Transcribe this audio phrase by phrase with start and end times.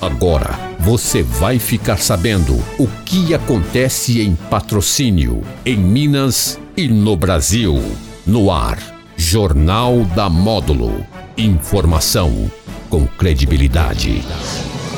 [0.00, 7.82] Agora você vai ficar sabendo o que acontece em patrocínio, em Minas e no Brasil.
[8.26, 8.78] No ar,
[9.14, 11.06] Jornal da Módulo.
[11.36, 12.50] Informação
[12.88, 14.24] com credibilidade.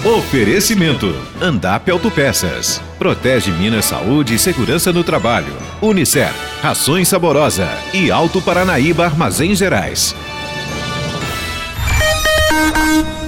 [0.05, 2.81] Oferecimento: Andap Autopeças.
[2.97, 5.53] Protege Minas Saúde e Segurança no Trabalho.
[5.81, 10.15] Unicef, Rações Saborosa e Alto Paranaíba Armazéns Gerais.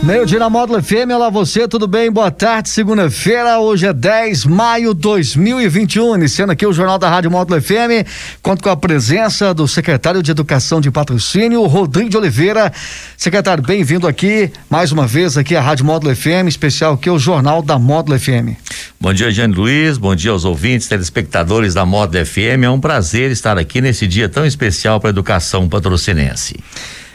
[0.04, 2.12] Meio dia na Módulo FM, olá você, tudo bem?
[2.12, 7.08] Boa tarde, segunda-feira, hoje é 10 de maio de 2021, iniciando aqui o Jornal da
[7.08, 8.06] Rádio Módulo FM,
[8.42, 12.70] conto com a presença do secretário de Educação de Patrocínio, Rodrigo de Oliveira.
[13.16, 17.62] Secretário, bem-vindo aqui, mais uma vez aqui à Rádio Módulo FM, especial aqui o Jornal
[17.62, 18.58] da Módulo FM.
[19.00, 23.30] Bom dia, Jane Luiz, bom dia aos ouvintes, telespectadores da Módulo FM, é um prazer
[23.30, 26.56] estar aqui nesse dia tão especial para a educação patrocinense.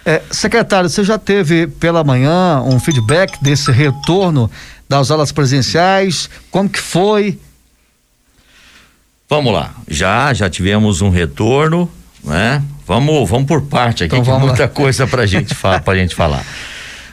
[0.09, 4.49] É, secretário, você já teve pela manhã um feedback desse retorno
[4.89, 6.27] das aulas presenciais?
[6.49, 7.37] Como que foi?
[9.29, 11.87] Vamos lá, já já tivemos um retorno,
[12.23, 12.63] né?
[12.87, 14.67] Vamos vamos por parte aqui, então, que muita lá.
[14.67, 15.53] coisa para gente
[15.93, 16.43] gente falar.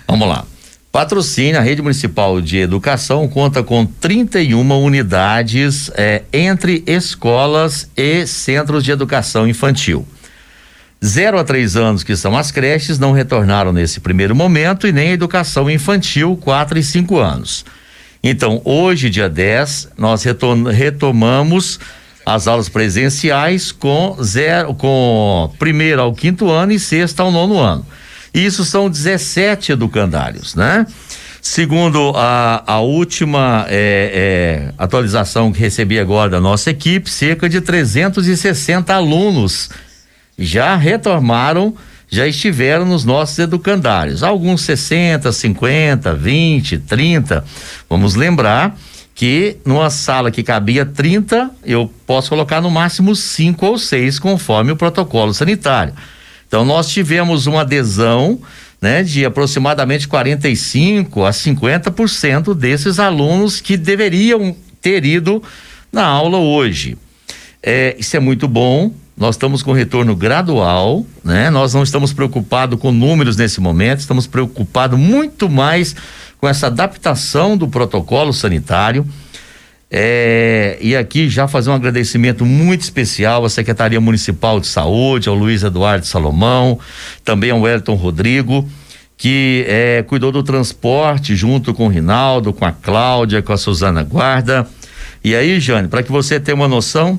[0.09, 0.47] Vamos lá.
[0.91, 8.83] Patrocínio, a Rede Municipal de Educação conta com 31 unidades é, entre escolas e centros
[8.83, 10.09] de educação infantil.
[11.07, 15.11] 0 a 3 anos, que são as creches, não retornaram nesse primeiro momento e nem
[15.11, 17.65] a educação infantil, 4 e 5 anos.
[18.23, 21.79] Então, hoje, dia 10, nós retomamos
[22.25, 27.87] as aulas presenciais com zero, com primeiro ao quinto ano e sexto ao nono ano.
[28.35, 30.87] Isso são 17 educandários, né?
[31.41, 37.61] Segundo a, a última é, é, atualização que recebi agora da nossa equipe, cerca de
[37.61, 39.71] 360 alunos
[40.39, 41.75] já retornaram,
[42.09, 44.23] já estiveram nos nossos educandários.
[44.23, 47.45] Alguns 60, 50, 20, 30.
[47.89, 48.77] Vamos lembrar
[49.15, 54.73] que numa sala que cabia 30, eu posso colocar no máximo 5 ou 6, conforme
[54.73, 55.95] o protocolo sanitário.
[56.47, 58.39] Então, nós tivemos uma adesão
[58.81, 65.43] né, de aproximadamente 45 a 50% desses alunos que deveriam ter ido
[65.91, 66.99] na aula hoje.
[67.63, 71.49] É, isso é muito bom, nós estamos com retorno gradual, né?
[71.49, 75.97] Nós não estamos preocupados com números nesse momento, estamos preocupados muito mais
[76.39, 79.07] com essa adaptação do protocolo sanitário.
[79.91, 85.35] É, e aqui já fazer um agradecimento muito especial à Secretaria Municipal de Saúde, ao
[85.35, 86.79] Luiz Eduardo Salomão,
[87.25, 88.69] também ao Wellington Rodrigo,
[89.17, 94.03] que é, cuidou do transporte junto com o Rinaldo, com a Cláudia, com a Suzana
[94.03, 94.69] Guarda.
[95.25, 97.19] E aí, Jane, para que você tenha uma noção,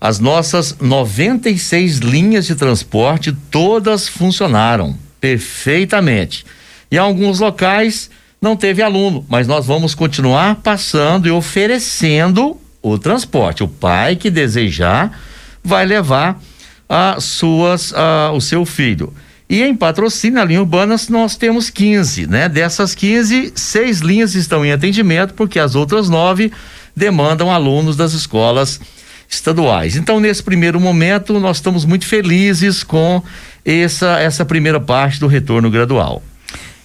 [0.00, 6.44] as nossas 96 linhas de transporte todas funcionaram perfeitamente.
[6.90, 13.64] Em alguns locais não teve aluno, mas nós vamos continuar passando e oferecendo o transporte.
[13.64, 15.18] O pai que desejar
[15.64, 16.40] vai levar
[16.88, 19.12] a suas a, o seu filho.
[19.48, 22.48] E em patrocínio, na linha urbana, nós temos 15, né?
[22.48, 26.52] Dessas 15, seis linhas estão em atendimento, porque as outras nove
[26.96, 28.80] demandam alunos das escolas
[29.28, 29.96] estaduais.
[29.96, 33.22] Então, nesse primeiro momento, nós estamos muito felizes com
[33.64, 36.22] essa, essa primeira parte do retorno gradual.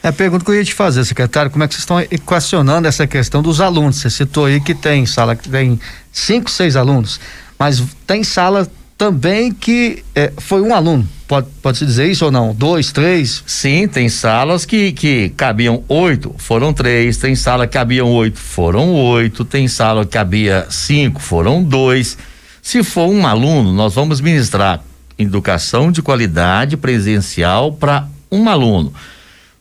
[0.04, 2.88] É a pergunta que eu ia te fazer, secretário, como é que vocês estão equacionando
[2.88, 3.98] essa questão dos alunos?
[3.98, 5.80] Você citou aí que tem sala que tem
[6.12, 7.20] cinco, seis alunos,
[7.60, 11.08] mas tem sala também que é, foi um aluno.
[11.28, 12.54] Pode, pode se dizer isso ou não?
[12.54, 13.44] Dois, três?
[13.48, 17.18] Sim, tem salas que, que cabiam oito, foram três.
[17.18, 19.46] Tem sala que cabiam oito, foram oito.
[19.46, 22.18] Tem sala que cabia cinco, foram dois.
[22.62, 24.84] Se for um aluno, nós vamos ministrar
[25.18, 28.94] educação de qualidade presencial para um aluno.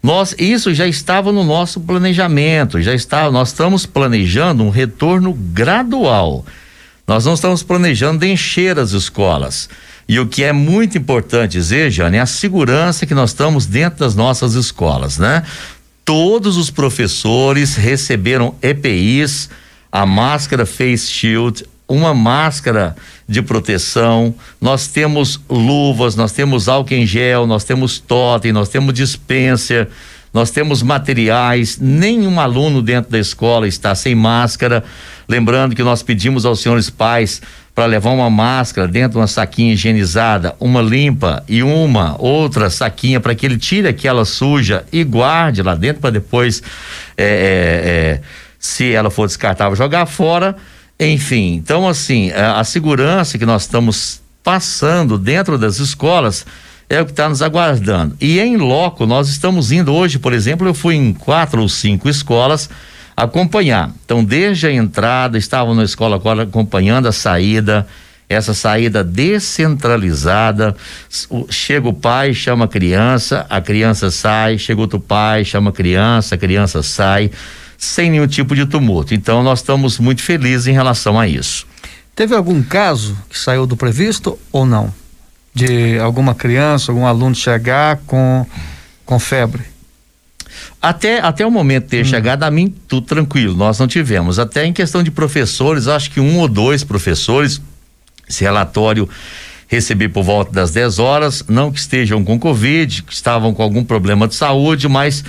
[0.03, 6.45] Nós, isso já estava no nosso planejamento, já está, nós estamos planejando um retorno gradual.
[7.07, 9.69] Nós não estamos planejando encher as escolas.
[10.09, 14.01] E o que é muito importante dizer, Jane, é a segurança que nós estamos dentro
[14.01, 15.43] das nossas escolas, né?
[16.05, 19.51] Todos os professores receberam EPIs,
[19.93, 22.95] a máscara face shield, uma máscara
[23.29, 28.95] de proteção, nós temos luvas, nós temos álcool em gel, nós temos totem, nós temos
[28.95, 29.89] dispenser,
[30.33, 34.85] nós temos materiais, nenhum aluno dentro da escola está sem máscara.
[35.29, 37.43] Lembrando que nós pedimos aos senhores pais
[37.75, 43.19] para levar uma máscara dentro de uma saquinha higienizada, uma limpa e uma outra saquinha
[43.19, 46.63] para que ele tire aquela suja e guarde lá dentro para depois,
[47.17, 48.21] é, é, é,
[48.59, 50.57] se ela for descartável, jogar fora
[51.01, 56.45] enfim, então assim, a, a segurança que nós estamos passando dentro das escolas
[56.89, 58.17] é o que está nos aguardando.
[58.21, 62.09] E em loco, nós estamos indo hoje, por exemplo, eu fui em quatro ou cinco
[62.09, 62.69] escolas
[63.17, 63.93] acompanhar.
[64.05, 67.87] Então, desde a entrada, estavam na escola agora acompanhando a saída,
[68.29, 70.75] essa saída descentralizada.
[71.49, 76.35] Chega o pai, chama a criança, a criança sai, chega outro pai, chama a criança,
[76.35, 77.31] a criança sai,
[77.81, 79.15] sem nenhum tipo de tumulto.
[79.15, 81.67] Então, nós estamos muito felizes em relação a isso.
[82.15, 84.93] Teve algum caso que saiu do previsto ou não?
[85.55, 88.47] De alguma criança, algum aluno chegar com,
[89.07, 89.63] com febre?
[90.81, 92.09] Até, até o momento ter hum.
[92.09, 94.39] chegado, a mim, tudo tranquilo, nós não tivemos.
[94.39, 97.63] Até em questão de professores, acho que um ou dois professores,
[98.29, 99.09] esse relatório
[99.69, 103.83] recebi por volta das 10 horas, não que estejam com Covid, que estavam com algum
[103.83, 105.25] problema de saúde, mas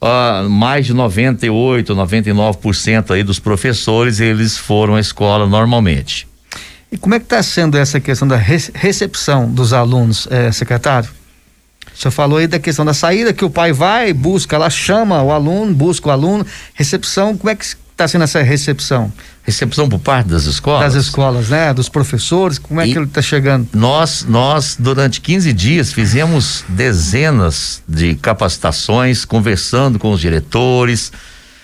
[0.00, 6.26] uh, mais de 98, 99% aí dos professores, eles foram à escola normalmente.
[6.90, 11.10] E como é que está sendo essa questão da recepção dos alunos, eh, secretário?
[11.92, 15.22] O senhor falou aí da questão da saída, que o pai vai, busca, ela chama
[15.22, 16.46] o aluno, busca o aluno.
[16.74, 19.12] Recepção, como é que está sendo essa recepção?
[19.46, 20.92] Recepção por parte das escolas?
[20.92, 21.72] Das escolas, né?
[21.72, 23.68] Dos professores, como é e que ele está chegando?
[23.72, 31.12] Nós, nós, durante 15 dias, fizemos dezenas de capacitações, conversando com os diretores,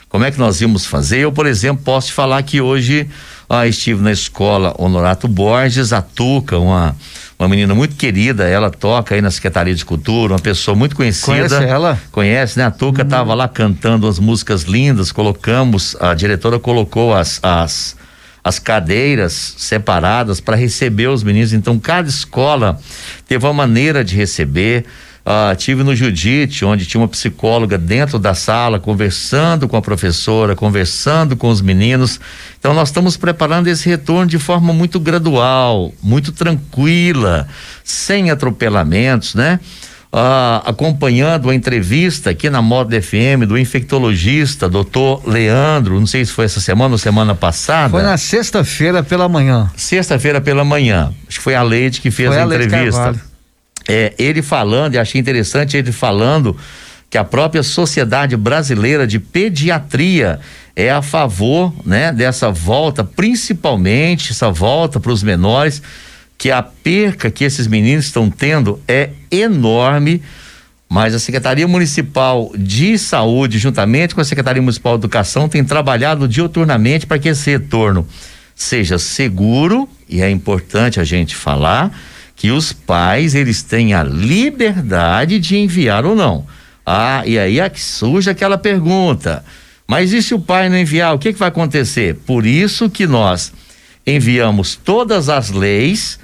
[0.08, 1.18] como é que nós íamos fazer.
[1.18, 3.10] Eu, por exemplo, posso te falar que hoje
[3.60, 6.96] ah, estive na escola Honorato Borges, a Tuca, uma
[7.42, 11.48] uma menina muito querida, ela toca aí na Secretaria de Cultura, uma pessoa muito conhecida.
[11.48, 12.00] Conhece ela?
[12.12, 12.64] Conhece, né?
[12.64, 13.36] A Tuca estava hum.
[13.36, 17.96] lá cantando as músicas lindas, colocamos, a diretora colocou as, as,
[18.44, 22.78] as cadeiras separadas para receber os meninos, então cada escola
[23.26, 24.84] teve uma maneira de receber.
[25.24, 30.56] Uh, tive no Judite, onde tinha uma psicóloga dentro da sala, conversando com a professora,
[30.56, 32.18] conversando com os meninos.
[32.58, 37.46] Então, nós estamos preparando esse retorno de forma muito gradual, muito tranquila,
[37.84, 39.60] sem atropelamentos, né?
[40.12, 46.32] Uh, acompanhando a entrevista aqui na Moda FM do infectologista, doutor Leandro, não sei se
[46.32, 47.90] foi essa semana ou semana passada.
[47.90, 49.70] Foi na sexta-feira pela manhã.
[49.74, 51.14] Sexta-feira pela manhã.
[51.26, 53.31] Acho que foi a Leide que fez foi a, a entrevista
[53.88, 56.56] é, ele falando, e achei interessante ele falando
[57.10, 60.40] que a própria Sociedade Brasileira de Pediatria
[60.74, 65.82] é a favor, né, dessa volta, principalmente essa volta para os menores,
[66.38, 70.22] que a perca que esses meninos estão tendo é enorme,
[70.88, 76.26] mas a Secretaria Municipal de Saúde, juntamente com a Secretaria Municipal de Educação, tem trabalhado
[76.26, 78.06] dioturnamente para que esse retorno
[78.54, 81.96] seja seguro, e é importante a gente falar,
[82.42, 86.44] que os pais eles têm a liberdade de enviar ou não.
[86.84, 89.44] Ah, e aí é surge aquela pergunta:
[89.86, 92.16] mas e se o pai não enviar, o que, que vai acontecer?
[92.26, 93.52] Por isso que nós
[94.04, 96.18] enviamos todas as leis,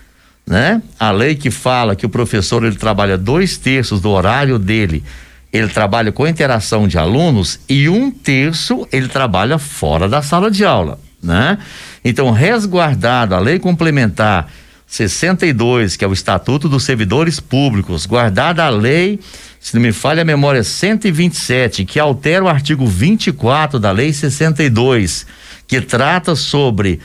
[0.45, 0.83] né?
[0.99, 5.05] A lei que fala que o professor ele trabalha dois terços do horário dele,
[5.53, 10.65] ele trabalha com interação de alunos e um terço ele trabalha fora da sala de
[10.65, 11.59] aula, né?
[12.05, 14.51] Então, resguardado a lei complementar
[14.89, 19.21] 62, que é o Estatuto dos Servidores Públicos, guardada a lei,
[19.61, 25.27] se não me falha a memória, 127, que altera o artigo 24 da lei 62,
[25.67, 27.01] que trata sobre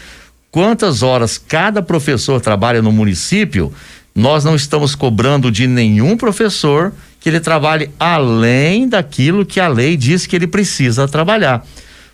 [0.49, 3.73] quantas horas cada professor trabalha no município,
[4.15, 9.97] nós não estamos cobrando de nenhum professor que ele trabalhe além daquilo que a lei
[9.97, 11.65] diz que ele precisa trabalhar.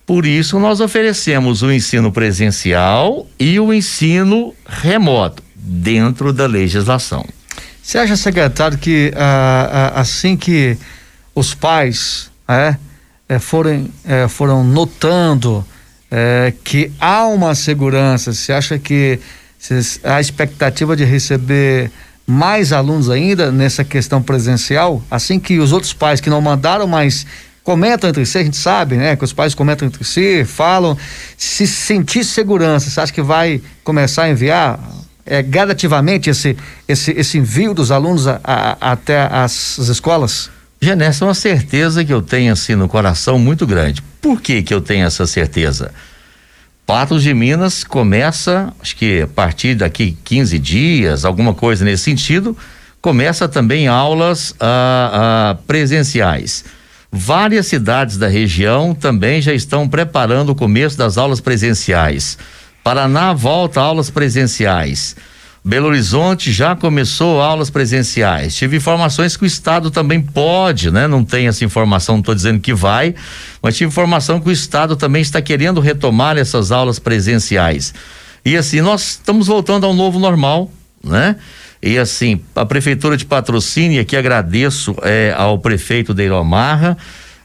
[0.03, 7.23] Por isso, nós oferecemos o ensino presencial e o ensino remoto dentro da legislação.
[7.81, 10.75] Você acha, secretário, que ah, ah, assim que
[11.35, 12.75] os pais é,
[13.27, 15.63] é, forem, é, foram notando
[16.09, 19.19] é, que há uma segurança, você acha que
[20.03, 21.91] a expectativa de receber
[22.25, 27.25] mais alunos ainda nessa questão presencial, assim que os outros pais que não mandaram, mas
[27.63, 29.15] comentam entre si, a gente sabe, né?
[29.15, 30.97] Que os pais comentam entre si, falam,
[31.37, 34.79] se sentir segurança, você acha que vai começar a enviar
[35.29, 36.57] é, gradativamente esse,
[36.87, 40.49] esse, esse envio dos alunos a, a, até as, as escolas?
[40.81, 44.01] Genessa, é uma certeza que eu tenho assim no coração muito grande.
[44.21, 45.91] Por que que eu tenho essa certeza?
[46.85, 52.57] Patos de Minas começa, acho que a partir daqui 15 dias, alguma coisa nesse sentido,
[53.01, 56.65] começa também aulas ah, ah, presenciais.
[57.11, 62.37] Várias cidades da região também já estão preparando o começo das aulas presenciais.
[62.89, 65.15] Paraná volta a aulas presenciais.
[65.63, 68.55] Belo Horizonte já começou aulas presenciais.
[68.55, 71.05] Tive informações que o Estado também pode, né?
[71.05, 73.13] Não tem essa informação, não estou dizendo que vai,
[73.61, 77.93] mas tive informação que o Estado também está querendo retomar essas aulas presenciais.
[78.43, 80.71] E assim, nós estamos voltando ao novo normal,
[81.03, 81.35] né?
[81.83, 86.97] E assim, a Prefeitura de Patrocínio, aqui agradeço é, ao prefeito Deiro Amarra,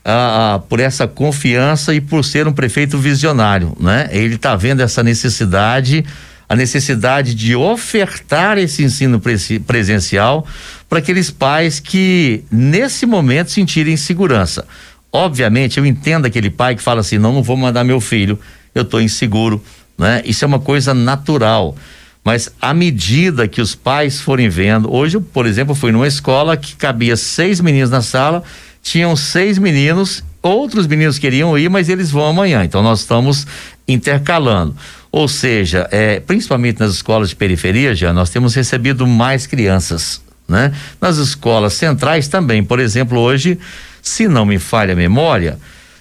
[0.04, 4.08] ah, por essa confiança e por ser um prefeito visionário, né?
[4.12, 6.04] Ele está vendo essa necessidade,
[6.48, 9.20] a necessidade de ofertar esse ensino
[9.66, 10.46] presencial
[10.88, 14.66] para aqueles pais que nesse momento sentirem segurança.
[15.10, 18.38] Obviamente, eu entendo aquele pai que fala assim: não, não vou mandar meu filho,
[18.74, 19.62] eu estou inseguro,
[19.96, 20.20] né?
[20.24, 21.74] Isso é uma coisa natural.
[22.22, 26.74] Mas à medida que os pais forem vendo, hoje, por exemplo, fui numa escola que
[26.74, 28.42] cabia seis meninos na sala,
[28.84, 32.62] tinham seis meninos, outros meninos queriam ir, mas eles vão amanhã.
[32.62, 33.46] Então nós estamos
[33.88, 34.76] intercalando.
[35.10, 40.72] Ou seja, é, principalmente nas escolas de periferia, já nós temos recebido mais crianças, né?
[41.00, 43.58] Nas escolas centrais também, por exemplo, hoje
[44.02, 45.58] se não me falha a memória,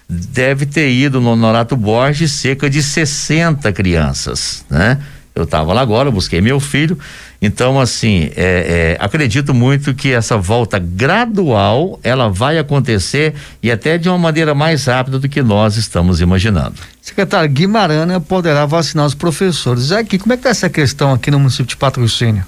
[0.09, 4.99] deve ter ido no Norato Borges cerca de 60 crianças, né?
[5.33, 6.99] Eu estava lá agora, busquei meu filho.
[7.45, 13.97] Então, assim, é, é, acredito muito que essa volta gradual ela vai acontecer e até
[13.97, 16.75] de uma maneira mais rápida do que nós estamos imaginando.
[17.01, 19.91] Secretário Guimarães poderá vacinar os professores.
[19.91, 22.45] Aqui, como é que está essa questão aqui no município de Patrocínio?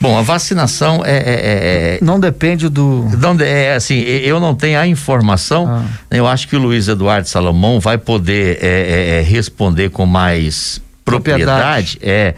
[0.00, 3.08] Bom, a vacinação é, é, é, é não depende do.
[3.18, 3.98] Não é assim.
[3.98, 5.66] Eu não tenho a informação.
[5.68, 5.84] Ah.
[6.10, 10.80] Eu acho que o Luiz Eduardo Salomão vai poder é, é, é responder com mais
[11.04, 11.98] propriedade.
[11.98, 11.98] propriedade.
[12.02, 12.34] É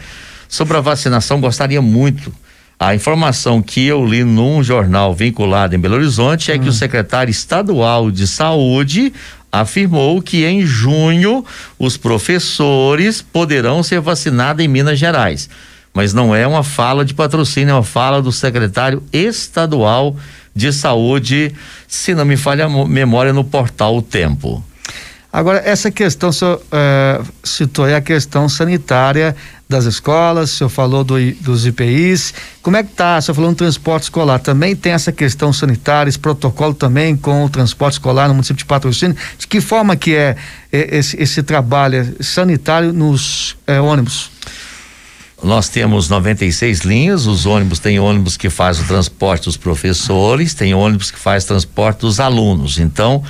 [0.54, 1.40] sobre a vacinação.
[1.40, 2.32] Gostaria muito.
[2.78, 6.58] A informação que eu li num jornal vinculado em Belo Horizonte é hum.
[6.58, 6.72] que o hum.
[6.72, 9.12] secretário estadual de saúde
[9.50, 11.44] afirmou que em junho
[11.78, 15.48] os professores poderão ser vacinados em Minas Gerais
[15.94, 20.16] mas não é uma fala de patrocínio, é uma fala do secretário estadual
[20.52, 21.54] de saúde,
[21.86, 24.62] se não me falha a memória, no portal O Tempo.
[25.34, 29.34] Agora, essa questão, o senhor é, citou aí a questão sanitária
[29.68, 33.18] das escolas, o senhor falou do, dos IPIs, como é que tá?
[33.18, 37.44] O senhor falou no transporte escolar, também tem essa questão sanitária, esse protocolo também com
[37.44, 40.36] o transporte escolar no município de Patrocínio, de que forma que é,
[40.72, 44.30] é esse, esse trabalho sanitário nos é, ônibus?
[45.42, 50.74] Nós temos 96 linhas, os ônibus tem ônibus que faz o transporte dos professores, tem
[50.74, 52.78] ônibus que faz transporte dos alunos.
[52.78, 53.24] Então,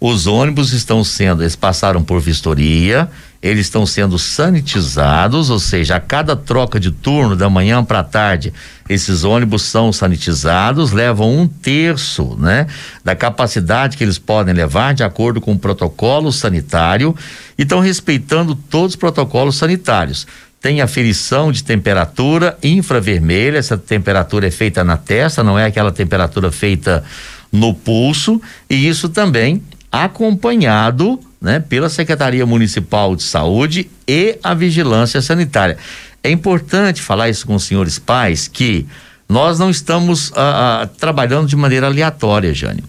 [0.00, 3.10] os ônibus estão sendo, eles passaram por vistoria,
[3.42, 8.52] eles estão sendo sanitizados, ou seja, a cada troca de turno da manhã para tarde,
[8.88, 12.66] esses ônibus são sanitizados, levam um terço, né,
[13.04, 17.14] da capacidade que eles podem levar de acordo com o protocolo sanitário
[17.58, 20.26] e estão respeitando todos os protocolos sanitários.
[20.62, 26.50] Tem aferição de temperatura infravermelha, essa temperatura é feita na testa, não é aquela temperatura
[26.50, 27.02] feita
[27.50, 35.22] no pulso, e isso também acompanhado né, pela Secretaria Municipal de Saúde e a Vigilância
[35.22, 35.76] Sanitária.
[36.22, 38.86] É importante falar isso com os senhores pais que
[39.28, 42.84] nós não estamos ah, ah, trabalhando de maneira aleatória, Jânio.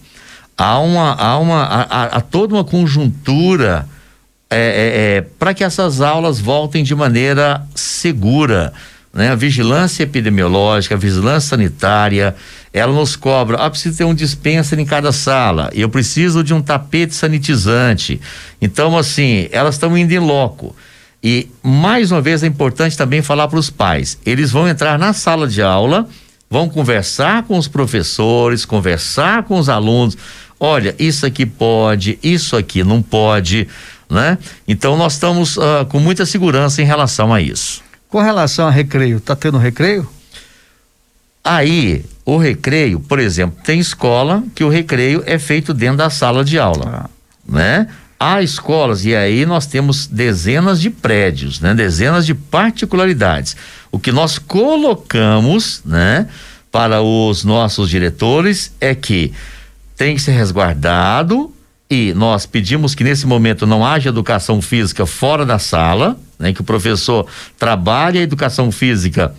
[0.58, 3.88] Há uma, há uma, há, há toda uma conjuntura
[4.50, 8.74] é, é, é para que essas aulas voltem de maneira segura.
[9.14, 9.30] Né?
[9.30, 12.36] A vigilância epidemiológica, a vigilância sanitária,
[12.74, 16.62] ela nos cobra, ah, preciso ter um dispenser em cada sala, eu preciso de um
[16.62, 18.22] tapete sanitizante.
[18.62, 20.76] Então, assim, elas estão indo em loco.
[21.24, 25.14] E, mais uma vez, é importante também falar para os pais: eles vão entrar na
[25.14, 26.08] sala de aula,
[26.50, 30.18] vão conversar com os professores, conversar com os alunos.
[30.60, 33.68] Olha, isso aqui pode, isso aqui não pode
[34.12, 34.38] né?
[34.68, 37.82] Então nós estamos uh, com muita segurança em relação a isso.
[38.12, 40.06] Com relação a recreio, tá tendo recreio?
[41.42, 46.44] Aí, o recreio, por exemplo, tem escola que o recreio é feito dentro da sala
[46.44, 47.10] de aula, ah.
[47.48, 47.88] né?
[48.20, 51.74] Há escolas e aí nós temos dezenas de prédios, né?
[51.74, 53.56] Dezenas de particularidades.
[53.90, 56.28] O que nós colocamos, né,
[56.70, 59.32] para os nossos diretores é que
[59.96, 61.52] tem que ser resguardado
[61.90, 66.62] e nós pedimos que nesse momento não haja educação física fora da sala, né, que
[66.62, 67.26] o professor
[67.58, 69.34] trabalhe a educação física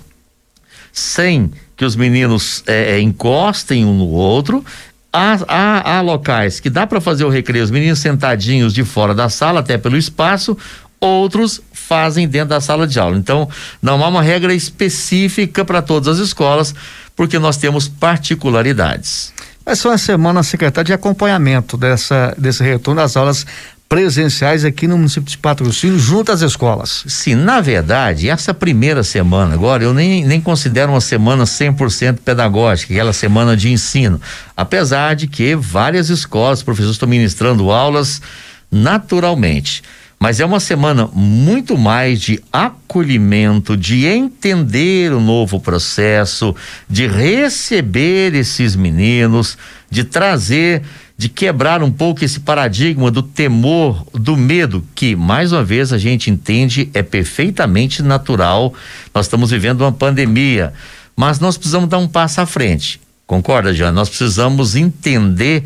[0.92, 4.64] sem que os meninos é, é encostem um no outro.
[5.12, 9.14] Há, há, há locais que dá para fazer o recreio, os meninos sentadinhos de fora
[9.14, 10.56] da sala, até pelo espaço,
[11.00, 13.16] outros fazem dentro da sala de aula.
[13.16, 13.48] Então,
[13.80, 16.74] não há uma regra específica para todas as escolas,
[17.16, 19.32] porque nós temos particularidades.
[19.64, 23.46] Vai ser uma semana, secretária, de acompanhamento dessa, desse retorno das aulas
[23.92, 27.04] presenciais aqui no município de Patrocínio, junto às escolas.
[27.06, 32.94] Sim, na verdade, essa primeira semana agora, eu nem, nem considero uma semana 100% pedagógica,
[32.94, 34.18] aquela semana de ensino.
[34.56, 38.22] Apesar de que várias escolas, professores estão ministrando aulas
[38.70, 39.82] naturalmente.
[40.18, 46.56] Mas é uma semana muito mais de acolhimento, de entender o novo processo,
[46.88, 49.58] de receber esses meninos,
[49.90, 50.80] de trazer
[51.22, 55.98] de quebrar um pouco esse paradigma do temor, do medo, que mais uma vez a
[55.98, 58.74] gente entende é perfeitamente natural.
[59.14, 60.72] Nós estamos vivendo uma pandemia,
[61.14, 63.00] mas nós precisamos dar um passo à frente.
[63.24, 63.92] Concorda, Jean?
[63.92, 65.62] Nós precisamos entender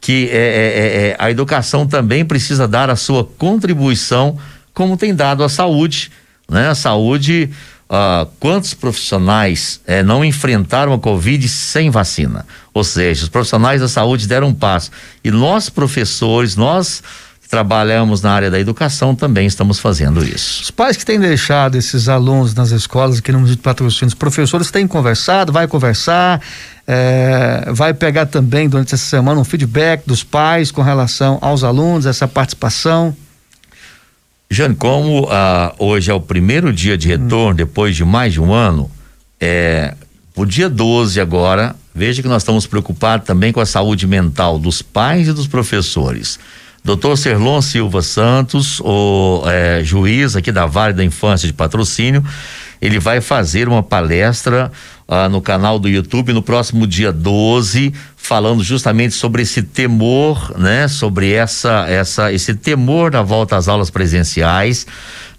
[0.00, 4.36] que é, é, é, é, a educação também precisa dar a sua contribuição,
[4.74, 6.10] como tem dado a saúde,
[6.50, 6.68] né?
[6.68, 7.48] A saúde
[7.88, 12.44] Uh, quantos profissionais eh, não enfrentaram a Covid sem vacina?
[12.74, 14.90] Ou seja, os profissionais da saúde deram um passo.
[15.22, 17.00] E nós, professores, nós
[17.46, 20.64] que trabalhamos na área da educação, também estamos fazendo isso.
[20.64, 24.68] Os pais que têm deixado esses alunos nas escolas no Museu de Patrocínio, os professores
[24.72, 26.42] têm conversado, vai conversar,
[26.88, 32.04] eh, vai pegar também durante essa semana um feedback dos pais com relação aos alunos,
[32.04, 33.16] essa participação.
[34.50, 37.54] Jane, como ah, hoje é o primeiro dia de retorno, hum.
[37.54, 38.90] depois de mais de um ano,
[39.40, 39.94] é,
[40.36, 44.82] o dia 12 agora, veja que nós estamos preocupados também com a saúde mental dos
[44.82, 46.38] pais e dos professores.
[46.84, 52.24] Doutor Serlon Silva Santos, o é, juiz aqui da Vale da Infância de Patrocínio,
[52.80, 54.70] ele vai fazer uma palestra
[55.08, 60.88] ah, no canal do YouTube no próximo dia 12, falando justamente sobre esse temor, né?
[60.88, 64.86] Sobre essa, essa, esse temor da volta às aulas presenciais.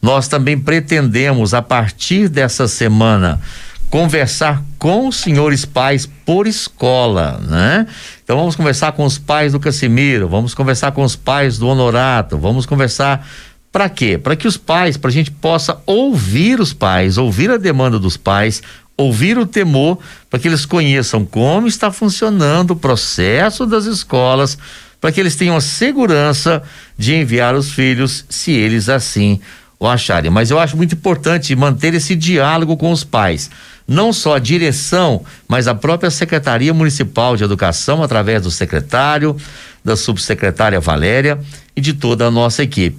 [0.01, 3.41] Nós também pretendemos, a partir dessa semana,
[3.89, 7.87] conversar com os senhores pais por escola, né?
[8.23, 12.37] Então vamos conversar com os pais do Casimiro, vamos conversar com os pais do Honorato,
[12.37, 13.27] vamos conversar
[13.71, 14.17] para quê?
[14.17, 18.17] Para que os pais, para a gente possa ouvir os pais, ouvir a demanda dos
[18.17, 18.61] pais,
[18.97, 19.99] ouvir o temor,
[20.29, 24.57] para que eles conheçam como está funcionando o processo das escolas,
[24.99, 26.63] para que eles tenham a segurança
[26.97, 29.39] de enviar os filhos, se eles assim
[29.79, 30.31] o acharem.
[30.31, 33.49] Mas eu acho muito importante manter esse diálogo com os pais.
[33.87, 39.37] Não só a direção, mas a própria Secretaria Municipal de Educação, através do secretário,
[39.85, 41.39] da subsecretária Valéria
[41.75, 42.97] e de toda a nossa equipe.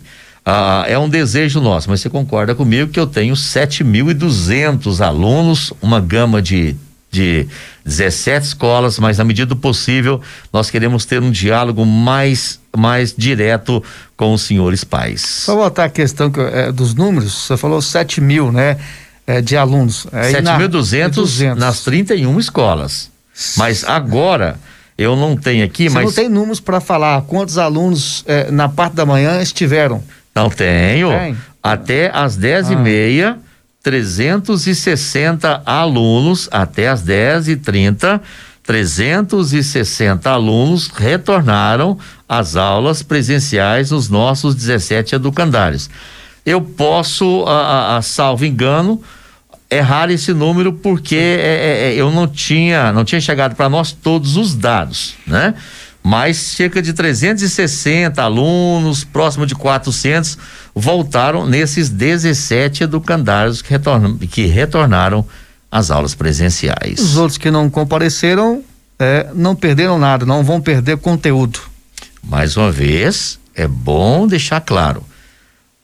[0.50, 6.00] Ah, é um desejo nosso, mas você concorda comigo que eu tenho 7.200 alunos, uma
[6.00, 6.74] gama de,
[7.10, 7.46] de
[7.84, 13.84] 17 escolas, mas na medida do possível nós queremos ter um diálogo mais, mais direto
[14.16, 15.20] com os senhores pais.
[15.20, 18.78] Só voltar a questão é, dos números, você falou 7 mil, né?
[19.26, 20.06] É, de alunos.
[20.10, 23.10] 7.200 na, nas 31 escolas.
[23.58, 24.58] Mas agora
[24.96, 26.04] eu não tenho aqui, Você mas.
[26.06, 30.02] não tem números para falar quantos alunos é, na parte da manhã estiveram?
[30.38, 31.10] Não tenho.
[31.10, 31.36] Tem.
[31.62, 32.72] Até às dez ah.
[32.72, 33.38] e meia,
[33.82, 38.20] 360 alunos, até às dez e trinta,
[38.62, 41.98] 360 alunos retornaram
[42.28, 45.88] às aulas presenciais nos nossos 17 educandários.
[46.44, 49.02] Eu posso, a, a, a salvo engano,
[49.70, 53.92] errar esse número porque é, é, é eu não tinha, não tinha chegado para nós
[53.92, 55.54] todos os dados, né?
[56.02, 60.38] Mas cerca de 360 alunos, próximo de 400,
[60.74, 65.26] voltaram nesses 17 educandários que, retornam, que retornaram
[65.70, 66.98] às aulas presenciais.
[66.98, 68.62] Os outros que não compareceram
[68.98, 71.60] é, não perderam nada, não vão perder conteúdo.
[72.22, 75.04] Mais uma vez, é bom deixar claro.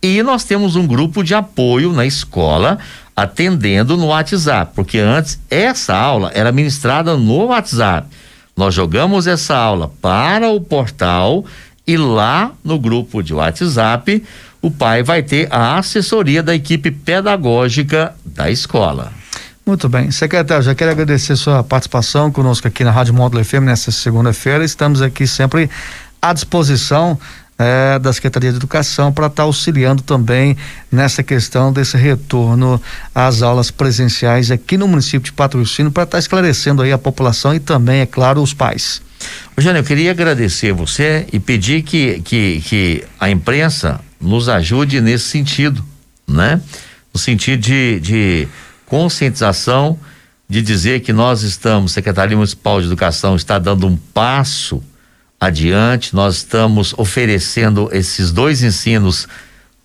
[0.00, 2.78] E nós temos um grupo de apoio na escola
[3.16, 8.08] atendendo no WhatsApp, porque antes essa aula era ministrada no WhatsApp.
[8.56, 11.44] Nós jogamos essa aula para o portal
[11.86, 14.22] e lá no grupo de WhatsApp
[14.62, 19.12] o pai vai ter a assessoria da equipe pedagógica da escola.
[19.66, 20.10] Muito bem.
[20.10, 24.64] Secretário, já quero agradecer sua participação conosco aqui na Rádio Módulo FM nessa segunda-feira.
[24.64, 25.70] Estamos aqui sempre
[26.20, 27.18] à disposição
[27.58, 30.56] é, da Secretaria de Educação para estar tá auxiliando também
[30.90, 32.80] nessa questão desse retorno
[33.14, 37.54] às aulas presenciais aqui no município de Patrocínio para estar tá esclarecendo aí a população
[37.54, 39.00] e também, é claro, os pais.
[39.56, 45.24] Jânio, eu queria agradecer você e pedir que, que, que a imprensa nos ajude nesse
[45.24, 45.84] sentido,
[46.26, 46.60] né?
[47.12, 48.48] No sentido de, de
[48.86, 49.98] conscientização,
[50.48, 54.82] de dizer que nós estamos, Secretaria Municipal de Educação está dando um passo
[55.44, 56.14] adiante.
[56.14, 59.28] Nós estamos oferecendo esses dois ensinos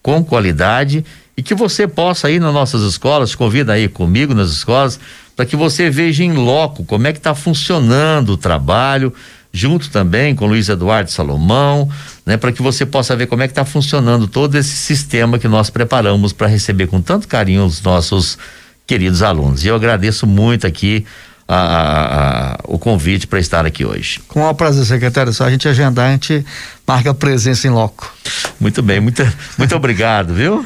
[0.02, 5.00] com qualidade e que você possa ir nas nossas escolas, convida aí comigo nas escolas,
[5.36, 9.13] para que você veja em loco como é que está funcionando o trabalho,
[9.52, 11.89] junto também com Luiz Eduardo Salomão,
[12.26, 15.48] né, para que você possa ver como é que está funcionando todo esse sistema que
[15.48, 18.38] nós preparamos para receber com tanto carinho os nossos
[18.86, 19.63] queridos alunos.
[19.63, 21.06] E eu agradeço muito aqui
[21.50, 24.22] a, a, a, o convite para estar aqui hoje.
[24.28, 25.34] Com o prazer, secretário.
[25.34, 26.46] Só a gente agendar, a gente
[26.88, 28.14] marca presença em loco.
[28.60, 30.64] Muito bem, muito, muito obrigado, viu?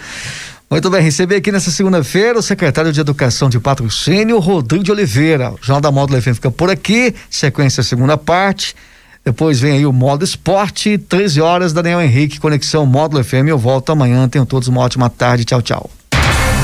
[0.69, 5.51] Muito bem, recebi aqui nessa segunda-feira o secretário de Educação de Patrocínio, Rodrigo de Oliveira.
[5.51, 8.75] O Jornal da Módulo FM fica por aqui, sequência segunda parte.
[9.23, 13.47] Depois vem aí o Modo Esporte, 13 horas, Daniel Henrique, Conexão Módulo FM.
[13.47, 14.27] Eu volto amanhã.
[14.27, 15.45] Tenham todos uma ótima tarde.
[15.45, 15.89] Tchau, tchau.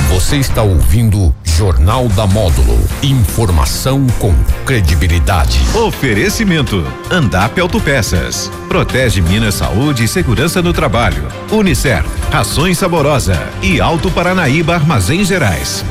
[0.10, 2.80] Você está ouvindo Jornal da Módulo.
[3.04, 4.34] Informação com
[4.65, 5.60] credibilidade.
[5.76, 8.50] Oferecimento: Andap Autopeças.
[8.69, 11.28] Protege Minas Saúde e Segurança no Trabalho.
[11.52, 15.84] Unicer, Rações Saborosa e Alto Paranaíba Armazém Gerais.